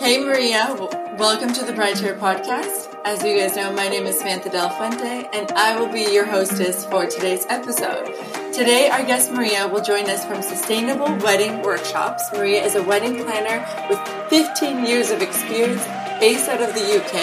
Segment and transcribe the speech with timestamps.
[0.00, 0.76] Hey Maria,
[1.18, 2.94] welcome to the Bride Share podcast.
[3.04, 6.24] As you guys know, my name is Samantha Del Fuente and I will be your
[6.24, 8.06] hostess for today's episode.
[8.54, 12.30] Today, our guest Maria will join us from Sustainable Wedding Workshops.
[12.32, 13.98] Maria is a wedding planner with
[14.30, 15.84] 15 years of experience
[16.20, 17.14] based out of the UK,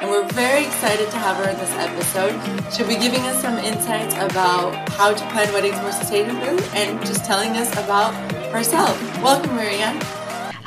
[0.00, 2.72] and we're very excited to have her in this episode.
[2.72, 7.24] She'll be giving us some insights about how to plan weddings more sustainably and just
[7.24, 8.14] telling us about
[8.52, 8.96] herself.
[9.22, 9.98] Welcome, Maria.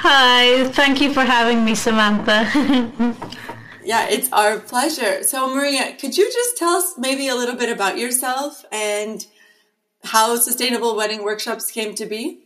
[0.08, 2.48] Hi, thank you for having me, Samantha.
[3.84, 5.24] yeah, it's our pleasure.
[5.24, 9.26] So, Maria, could you just tell us maybe a little bit about yourself and
[10.04, 12.45] how Sustainable Wedding Workshops came to be?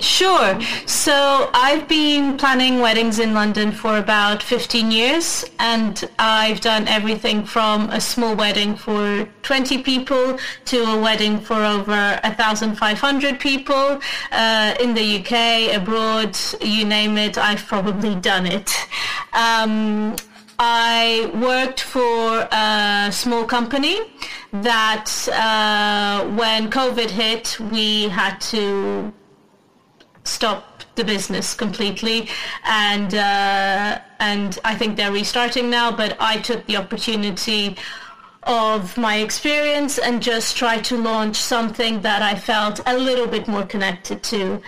[0.00, 0.60] Sure.
[0.86, 7.44] So I've been planning weddings in London for about 15 years and I've done everything
[7.44, 14.00] from a small wedding for 20 people to a wedding for over 1,500 people
[14.32, 18.70] uh, in the UK, abroad, you name it, I've probably done it.
[19.32, 20.16] Um,
[20.58, 24.00] I worked for a small company
[24.52, 29.12] that uh, when COVID hit, we had to
[30.24, 32.28] stop the business completely.
[32.64, 37.76] And uh, and I think they're restarting now but I took the opportunity
[38.44, 43.48] of my experience and just try to launch something that I felt a little bit
[43.48, 44.60] more connected to.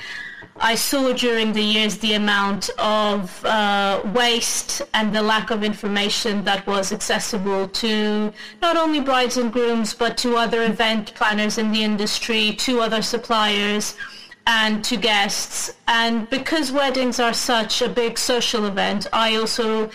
[0.58, 6.44] I saw during the years the amount of uh, waste and the lack of information
[6.44, 8.32] that was accessible to
[8.62, 13.02] not only brides and grooms, but to other event planners in the industry, to other
[13.02, 13.96] suppliers,
[14.46, 15.74] and to guests.
[15.88, 19.90] And because weddings are such a big social event, I also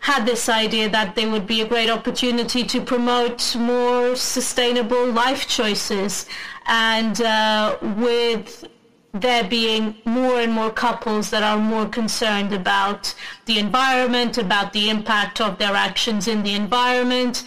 [0.00, 5.48] had this idea that they would be a great opportunity to promote more sustainable life
[5.48, 6.26] choices.
[6.66, 8.66] And uh, with
[9.14, 13.14] there being more and more couples that are more concerned about
[13.46, 17.44] the environment, about the impact of their actions in the environment,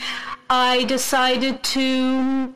[0.49, 2.55] I decided to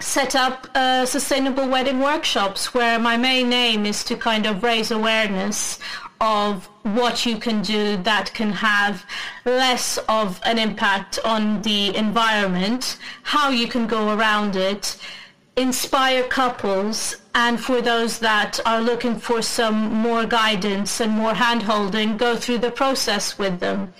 [0.00, 4.90] set up uh, sustainable wedding workshops where my main aim is to kind of raise
[4.90, 5.78] awareness
[6.20, 9.04] of what you can do that can have
[9.44, 14.96] less of an impact on the environment, how you can go around it,
[15.56, 22.16] inspire couples and for those that are looking for some more guidance and more hand-holding,
[22.16, 23.94] go through the process with them.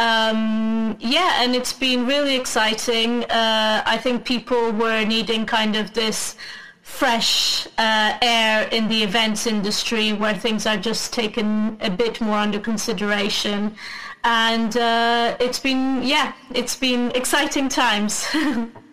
[0.00, 3.22] Um, yeah, and it's been really exciting.
[3.26, 6.34] Uh, I think people were needing kind of this
[6.82, 12.38] fresh uh, air in the events industry where things are just taken a bit more
[12.38, 13.76] under consideration.
[14.24, 18.26] And uh, it's been, yeah, it's been exciting times.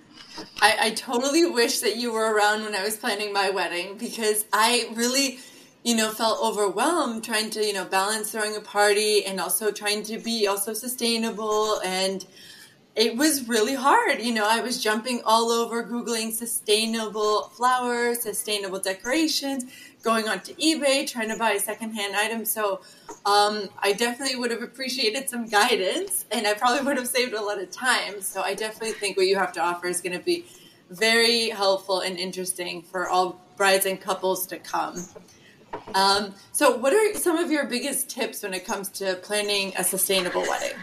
[0.62, 4.46] I, I totally wish that you were around when I was planning my wedding because
[4.52, 5.40] I really,
[5.84, 10.04] you know, felt overwhelmed trying to, you know, balance throwing a party and also trying
[10.04, 12.26] to be also sustainable and
[12.98, 14.20] it was really hard.
[14.22, 19.66] You know, I was jumping all over Googling sustainable flowers, sustainable decorations,
[20.02, 22.44] going onto eBay, trying to buy secondhand item.
[22.44, 22.82] So
[23.24, 27.42] um, I definitely would have appreciated some guidance and I probably would have saved a
[27.42, 28.20] lot of time.
[28.20, 30.48] So I definitely think what you have to offer is going to be
[30.90, 35.06] very helpful and interesting for all brides and couples to come.
[35.94, 39.84] Um, so, what are some of your biggest tips when it comes to planning a
[39.84, 40.78] sustainable wedding?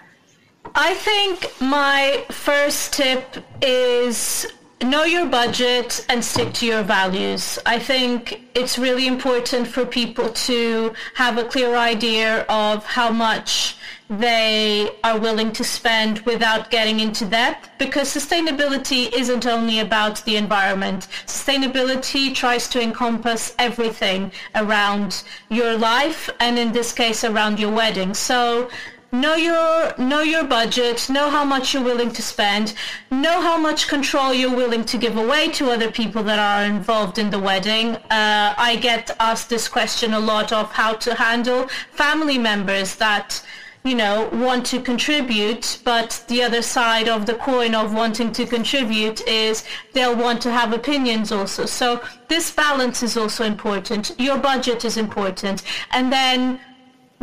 [0.74, 4.46] I think my first tip is
[4.82, 7.58] know your budget and stick to your values.
[7.64, 13.76] I think it's really important for people to have a clear idea of how much
[14.10, 20.36] they are willing to spend without getting into debt because sustainability isn't only about the
[20.36, 21.08] environment.
[21.26, 28.12] Sustainability tries to encompass everything around your life and in this case around your wedding.
[28.12, 28.68] So
[29.14, 32.74] know your know your budget know how much you're willing to spend
[33.12, 37.18] know how much control you're willing to give away to other people that are involved
[37.18, 37.94] in the wedding.
[38.10, 43.40] Uh, i get asked this question a lot of how to handle family members that
[43.84, 48.44] you know want to contribute but the other side of the coin of wanting to
[48.44, 51.66] contribute is they'll want to have opinions also.
[51.66, 54.12] So this balance is also important.
[54.18, 55.62] Your budget is important.
[55.92, 56.58] And then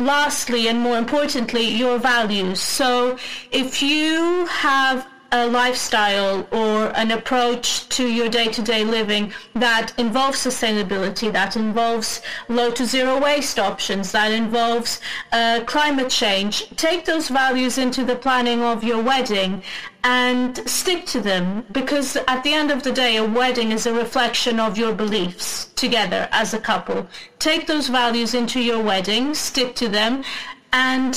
[0.04, 2.60] lastly and more importantly, your values.
[2.60, 3.16] So
[3.50, 11.32] if you have a lifestyle or an approach to your day-to-day living that involves sustainability,
[11.32, 15.00] that involves low to zero waste options, that involves
[15.32, 19.62] uh, climate change, take those values into the planning of your wedding
[20.04, 23.94] and stick to them because at the end of the day, a wedding is a
[23.94, 27.06] reflection of your beliefs together as a couple.
[27.38, 30.24] Take those values into your wedding, stick to them,
[30.72, 31.14] and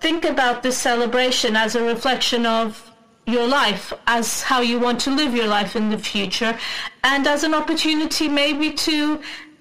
[0.00, 2.85] think about this celebration as a reflection of
[3.26, 6.56] your life as how you want to live your life in the future
[7.04, 9.20] and as an opportunity maybe to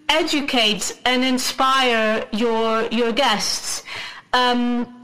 [0.10, 3.84] educate and inspire your your guests
[4.34, 4.96] um,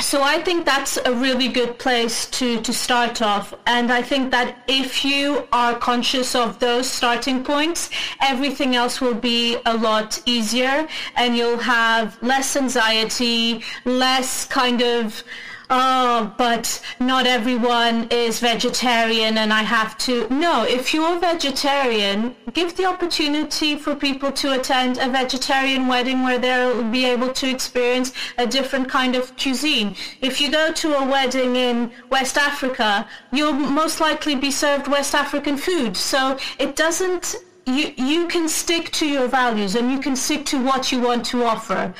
[0.00, 3.52] so I think that's a really good place to, to start off.
[3.66, 7.90] And I think that if you are conscious of those starting points,
[8.22, 15.22] everything else will be a lot easier and you'll have less anxiety, less kind of
[15.70, 20.28] oh, but not everyone is vegetarian and I have to.
[20.28, 26.38] No, if you're vegetarian, give the opportunity for people to attend a vegetarian wedding where
[26.38, 29.94] they'll be able to experience a different kind of cuisine.
[30.20, 35.14] If you go to a wedding in West Africa, you'll most likely be served West
[35.14, 35.96] African food.
[35.96, 37.36] So it doesn't
[37.66, 41.24] you you can stick to your values and you can stick to what you want
[41.26, 41.94] to offer.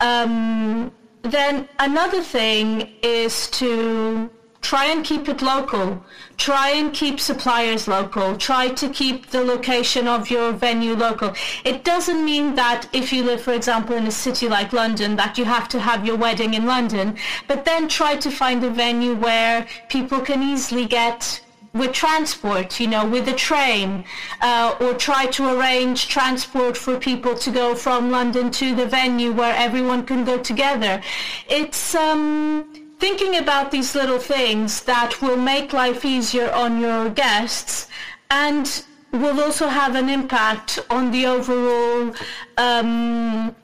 [0.00, 0.92] Um,
[1.24, 4.30] then another thing is to
[4.64, 6.04] try and keep it local.
[6.36, 8.36] Try and keep suppliers local.
[8.36, 11.34] Try to keep the location of your venue local.
[11.64, 15.38] It doesn't mean that if you live, for example, in a city like London, that
[15.38, 17.16] you have to have your wedding in London,
[17.46, 21.40] but then try to find a venue where people can easily get
[21.74, 24.04] with transport, you know, with a train,
[24.40, 29.32] uh, or try to arrange transport for people to go from London to the venue
[29.32, 31.02] where everyone can go together.
[31.48, 32.64] It's um,
[33.00, 37.88] thinking about these little things that will make life easier on your guests
[38.30, 42.14] and will also have an impact on the overall
[42.56, 43.54] um,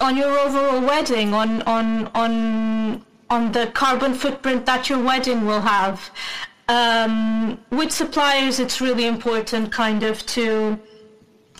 [0.00, 5.60] on your overall wedding, on on on on the carbon footprint that your wedding will
[5.60, 6.10] have
[6.68, 10.78] um, with suppliers, it's really important kind of to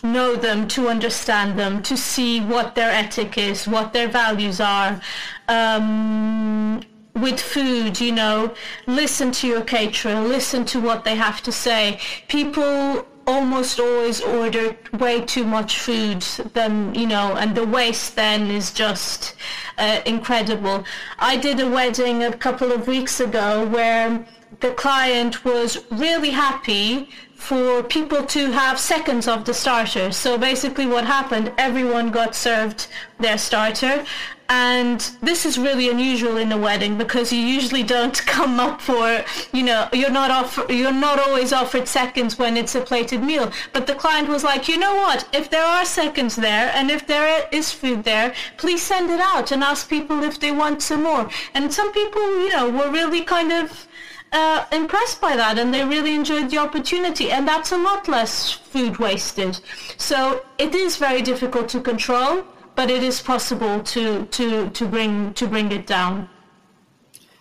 [0.03, 5.01] know them, to understand them, to see what their ethic is, what their values are.
[5.47, 6.81] Um,
[7.15, 8.53] with food, you know,
[8.87, 11.99] listen to your caterer, listen to what they have to say.
[12.27, 16.21] People almost always order way too much food
[16.53, 19.33] then you know and the waste then is just
[19.79, 20.85] uh, incredible
[21.17, 24.23] i did a wedding a couple of weeks ago where
[24.59, 30.11] the client was really happy for people to have seconds of the starter.
[30.11, 32.87] So basically what happened, everyone got served
[33.19, 34.05] their starter.
[34.47, 39.23] And this is really unusual in a wedding because you usually don't come up for,
[39.51, 43.51] you know, you're not offer, you're not always offered seconds when it's a plated meal.
[43.73, 47.07] But the client was like, you know what, if there are seconds there and if
[47.07, 51.03] there is food there, please send it out and ask people if they want some
[51.03, 51.29] more.
[51.53, 53.87] And some people, you know, were really kind of,
[54.35, 58.51] uh, impressed by that and they really enjoyed the opportunity and that's a lot less
[58.51, 59.59] food wasted.
[59.97, 62.43] So it is very difficult to control,
[62.75, 66.29] but it is possible to, to, to, bring, to bring it down.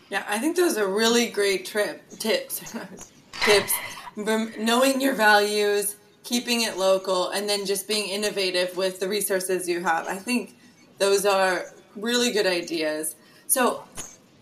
[0.08, 2.76] Yeah, I think those are really great trip tips.
[3.44, 3.72] tips.
[4.16, 9.80] Knowing your values, keeping it local, and then just being innovative with the resources you
[9.80, 10.06] have.
[10.06, 10.56] I think
[10.98, 11.64] those are
[11.96, 13.16] really good ideas.
[13.48, 13.82] So,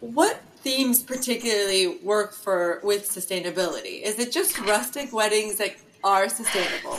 [0.01, 4.03] what themes particularly work for with sustainability?
[4.03, 5.75] Is it just rustic weddings that
[6.05, 6.99] are sustainable?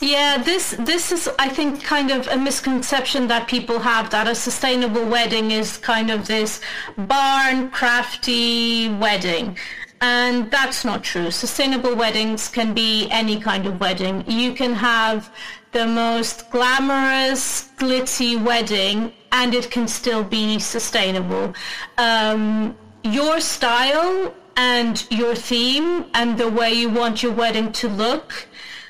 [0.00, 4.34] Yeah, this this is I think kind of a misconception that people have that a
[4.34, 6.60] sustainable wedding is kind of this
[6.96, 9.56] barn crafty wedding.
[10.00, 11.30] And that's not true.
[11.30, 14.24] Sustainable weddings can be any kind of wedding.
[14.28, 15.32] You can have
[15.72, 21.54] the most glamorous, glitzy wedding and it can still be sustainable.
[21.96, 28.46] Um, your style and your theme and the way you want your wedding to look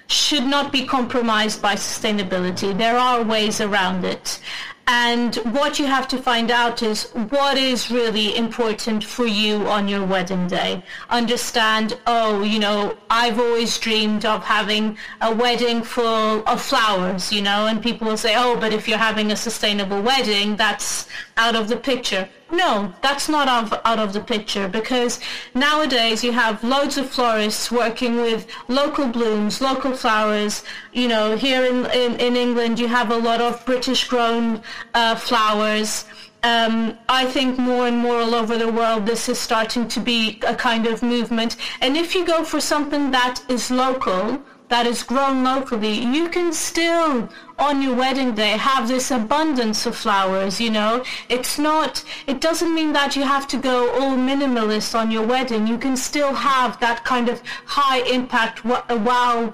[0.08, 2.76] should not be compromised by sustainability.
[2.76, 4.40] There are ways around it.
[4.88, 9.86] And what you have to find out is what is really important for you on
[9.86, 10.82] your wedding day.
[11.08, 17.42] Understand, oh, you know, I've always dreamed of having a wedding full of flowers, you
[17.42, 21.54] know, and people will say, oh, but if you're having a sustainable wedding, that's out
[21.54, 22.28] of the picture.
[22.52, 25.20] No, that's not out of, out of the picture because
[25.54, 30.62] nowadays you have loads of florists working with local blooms, local flowers.
[30.92, 35.16] You know, here in, in, in England you have a lot of British grown uh,
[35.16, 36.04] flowers.
[36.42, 40.38] Um, I think more and more all over the world this is starting to be
[40.46, 41.56] a kind of movement.
[41.80, 44.42] And if you go for something that is local,
[44.72, 49.94] that is grown locally, you can still on your wedding day have this abundance of
[49.94, 51.04] flowers, you know.
[51.28, 55.66] It's not, it doesn't mean that you have to go all minimalist on your wedding.
[55.66, 59.52] You can still have that kind of high impact uh, wow,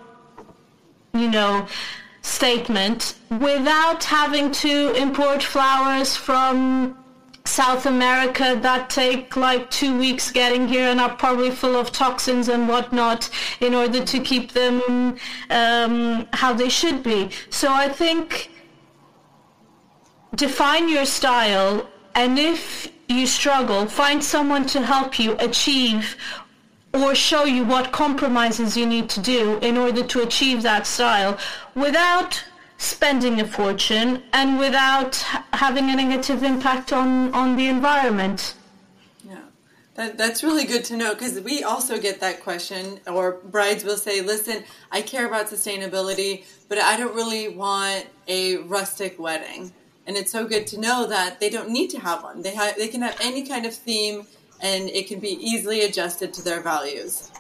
[1.15, 1.67] you know,
[2.23, 6.97] statement without having to import flowers from
[7.49, 12.49] South America that take like two weeks getting here and are probably full of toxins
[12.49, 15.17] and whatnot in order to keep them
[15.51, 17.31] um, how they should be.
[17.51, 18.51] So I think
[20.35, 26.17] define your style and if you struggle, find someone to help you achieve
[26.93, 31.39] or show you what compromises you need to do in order to achieve that style
[31.75, 32.45] without
[32.79, 35.17] spending a fortune and without
[35.53, 38.55] having a negative impact on, on the environment.
[39.29, 39.41] Yeah,
[39.97, 43.97] that, that's really good to know because we also get that question, or brides will
[43.97, 49.73] say, listen, I care about sustainability, but I don't really want a rustic wedding.
[50.07, 52.43] And it's so good to know that they don't need to have one.
[52.43, 54.27] They, have, they can have any kind of theme
[54.63, 57.31] and it can be easily adjusted to their values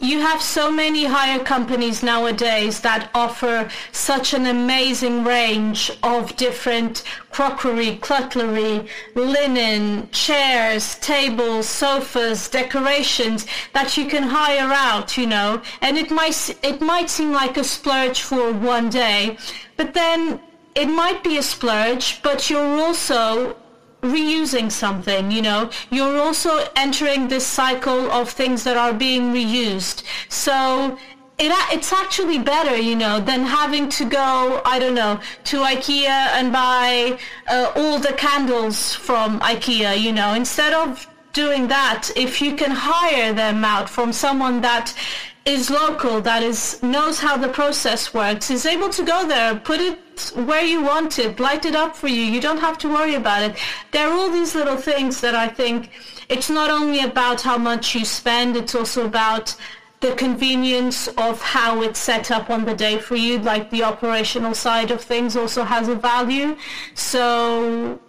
[0.00, 7.02] you have so many hire companies nowadays that offer such an amazing range of different
[7.30, 15.60] crockery, cutlery, linen, chairs, tables, sofas, decorations that you can hire out, you know.
[15.82, 19.36] And it might it might seem like a splurge for one day,
[19.76, 20.40] but then
[20.74, 23.56] it might be a splurge, but you're also
[24.02, 30.02] reusing something, you know, you're also entering this cycle of things that are being reused.
[30.28, 30.98] So
[31.38, 36.08] it, it's actually better, you know, than having to go, I don't know, to IKEA
[36.08, 42.42] and buy uh, all the candles from IKEA, you know, instead of doing that, if
[42.42, 44.94] you can hire them out from someone that
[45.46, 49.80] is local, that is knows how the process works, is able to go there, put
[49.80, 49.98] it
[50.30, 52.22] where you want it, light it up for you.
[52.22, 53.56] You don't have to worry about it.
[53.90, 55.90] There are all these little things that I think
[56.28, 59.56] it's not only about how much you spend, it's also about
[60.00, 64.54] the convenience of how it's set up on the day for you, like the operational
[64.54, 66.56] side of things also has a value.
[66.94, 68.00] So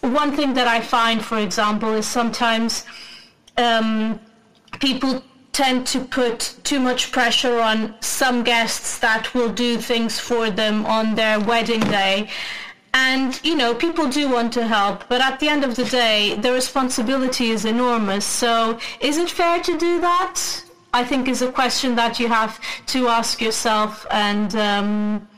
[0.00, 2.84] one thing that I find, for example, is sometimes
[3.56, 4.20] um,
[4.80, 10.50] people tend to put too much pressure on some guests that will do things for
[10.50, 12.28] them on their wedding day.
[12.92, 16.34] And, you know, people do want to help, but at the end of the day,
[16.34, 18.24] the responsibility is enormous.
[18.24, 20.64] So is it fair to do that?
[20.92, 25.28] I think is a question that you have to ask yourself and, um,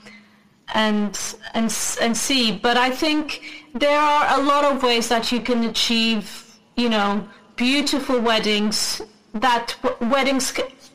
[0.75, 1.19] and,
[1.53, 2.53] and, and see.
[2.53, 3.43] But I think
[3.75, 9.03] there are a lot of ways that you can achieve, you know, beautiful weddings
[9.35, 10.53] that weddings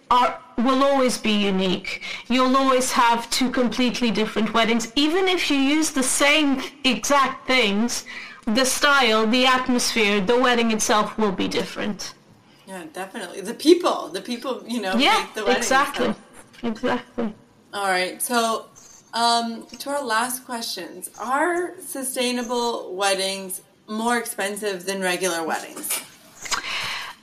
[0.10, 2.01] are will always be unique.
[2.27, 8.06] You'll always have two completely different weddings, even if you use the same exact things.
[8.46, 12.13] The style, the atmosphere, the wedding itself will be different.
[12.65, 13.41] Yeah, definitely.
[13.41, 16.13] The people, the people, you know, yeah, exactly,
[16.63, 17.34] exactly.
[17.74, 18.67] All right, so
[19.13, 26.01] um, to our last questions: Are sustainable weddings more expensive than regular weddings?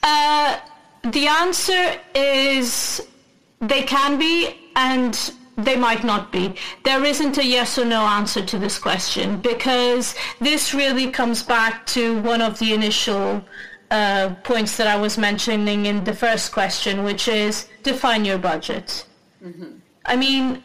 [0.03, 0.61] Uh,
[1.05, 3.07] the answer is
[3.61, 6.55] they can be and they might not be.
[6.85, 11.87] There isn't a yes or no answer to this question because this really comes back
[11.87, 13.45] to one of the initial
[13.91, 19.07] uh, points that I was mentioning in the first question, which is define your budget.
[19.45, 19.77] Mm-hmm.
[20.07, 20.65] I mean,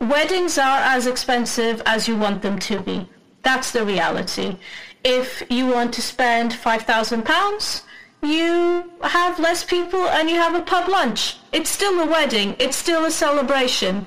[0.00, 3.08] weddings are as expensive as you want them to be.
[3.42, 4.58] That's the reality.
[5.04, 7.82] If you want to spend £5,000,
[8.22, 11.36] you have less people and you have a pub lunch.
[11.52, 12.56] It's still a wedding.
[12.58, 14.06] It's still a celebration.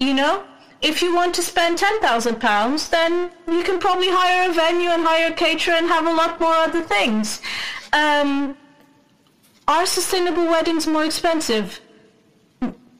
[0.00, 0.44] You know?
[0.82, 5.32] If you want to spend £10,000, then you can probably hire a venue and hire
[5.32, 7.40] a caterer and have a lot more other things.
[7.94, 8.54] Um,
[9.66, 11.80] are sustainable weddings more expensive?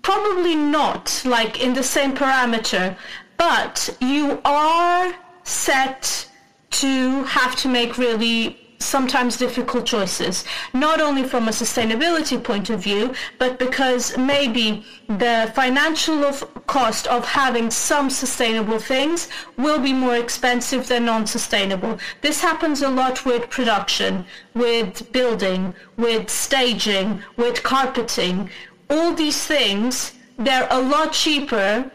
[0.00, 2.96] Probably not, like in the same parameter,
[3.36, 6.26] but you are set
[6.70, 12.82] to have to make really sometimes difficult choices, not only from a sustainability point of
[12.82, 19.92] view, but because maybe the financial of cost of having some sustainable things will be
[19.92, 21.98] more expensive than non-sustainable.
[22.20, 28.50] This happens a lot with production, with building, with staging, with carpeting.
[28.90, 31.90] All these things, they're a lot cheaper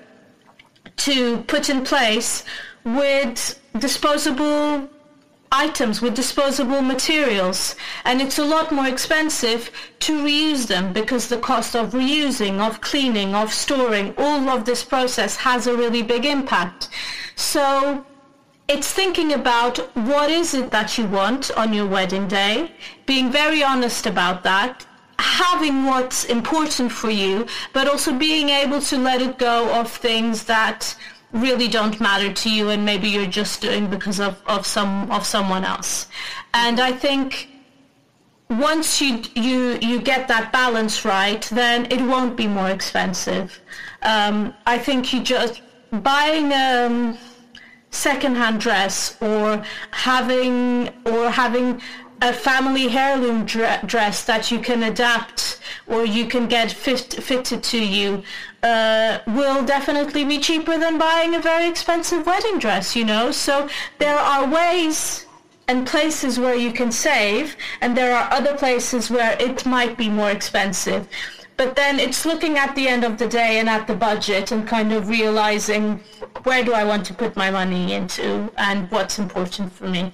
[0.97, 2.43] to put in place
[2.83, 4.89] with disposable
[5.51, 7.75] items with disposable materials
[8.05, 12.81] and it's a lot more expensive to reuse them because the cost of reusing, of
[12.81, 16.89] cleaning, of storing, all of this process has a really big impact.
[17.35, 18.05] So
[18.67, 22.71] it's thinking about what is it that you want on your wedding day,
[23.07, 24.85] being very honest about that,
[25.17, 30.43] having what's important for you, but also being able to let it go of things
[30.43, 30.95] that
[31.31, 35.25] really don't matter to you and maybe you're just doing because of, of some of
[35.25, 36.07] someone else.
[36.53, 37.49] And I think
[38.49, 43.59] once you you you get that balance right, then it won't be more expensive.
[44.01, 47.17] Um, I think you just buying a um,
[47.91, 51.81] secondhand dress or having or having
[52.21, 57.63] a family heirloom dre- dress that you can adapt or you can get fit- fitted
[57.63, 58.23] to you
[58.63, 63.31] uh, will definitely be cheaper than buying a very expensive wedding dress, you know?
[63.31, 65.25] So there are ways
[65.69, 70.09] and places where you can save and there are other places where it might be
[70.09, 71.07] more expensive.
[71.55, 74.67] But then it's looking at the end of the day and at the budget and
[74.67, 76.01] kind of realizing
[76.43, 80.13] where do I want to put my money into and what's important for me.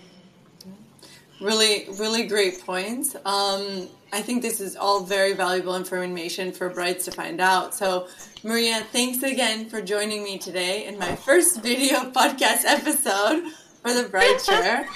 [1.46, 3.16] Really, really great points.
[3.24, 7.76] Um, I think this is all very valuable information for brides to find out.
[7.76, 8.08] So,
[8.44, 13.44] Maria, thanks again for joining me today in my first video podcast episode
[13.84, 14.90] for the Bride Share.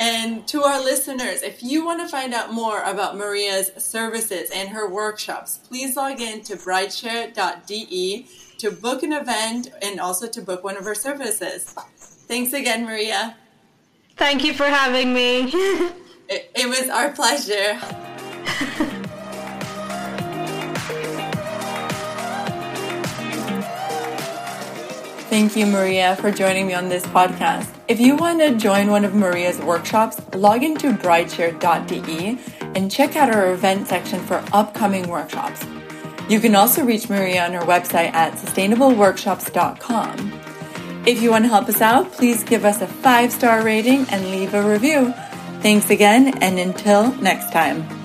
[0.00, 4.70] And to our listeners, if you want to find out more about Maria's services and
[4.70, 8.26] her workshops, please log in to brideshare.de
[8.58, 11.72] to book an event and also to book one of her services.
[12.26, 13.36] Thanks again, Maria.
[14.16, 15.50] Thank you for having me.
[16.28, 17.78] it, it was our pleasure.
[25.28, 27.68] Thank you, Maria, for joining me on this podcast.
[27.88, 32.38] If you want to join one of Maria's workshops, log into brideshare.de
[32.74, 35.66] and check out our event section for upcoming workshops.
[36.28, 40.45] You can also reach Maria on her website at sustainableworkshops.com.
[41.06, 44.26] If you want to help us out, please give us a five star rating and
[44.32, 45.14] leave a review.
[45.62, 47.95] Thanks again, and until next time.